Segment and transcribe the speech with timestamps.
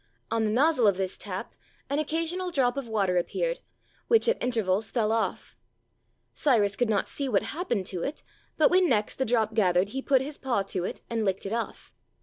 [0.31, 1.53] On the nozzle of this tap
[1.87, 3.59] an occasional drop of water appeared,
[4.07, 5.55] which at intervals fell off.
[6.33, 8.23] Cyrus could not see what happened to it,
[8.57, 11.53] but when next the drop gathered he put his paw to it and licked it
[11.53, 11.91] off.